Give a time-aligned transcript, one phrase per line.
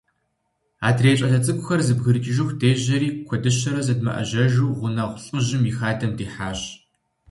[0.87, 6.59] Адрей щӀалэ цӀыкӀухэр зэбгрыкӀыжыху дежьэри, куэдыщэри зыдмыӀэжьэжу, гъунэгъу лӏыжьым и хадэм дихьащ.